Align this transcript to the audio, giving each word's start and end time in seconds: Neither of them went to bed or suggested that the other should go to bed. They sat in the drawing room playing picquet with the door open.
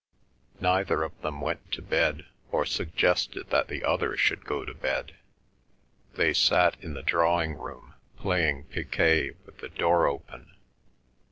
Neither 0.59 1.03
of 1.03 1.21
them 1.21 1.41
went 1.41 1.71
to 1.73 1.81
bed 1.83 2.25
or 2.51 2.65
suggested 2.65 3.51
that 3.51 3.67
the 3.67 3.83
other 3.83 4.17
should 4.17 4.45
go 4.45 4.65
to 4.65 4.73
bed. 4.73 5.15
They 6.15 6.33
sat 6.33 6.75
in 6.83 6.95
the 6.95 7.03
drawing 7.03 7.53
room 7.53 7.93
playing 8.17 8.63
picquet 8.63 9.35
with 9.45 9.59
the 9.59 9.69
door 9.69 10.07
open. 10.07 10.55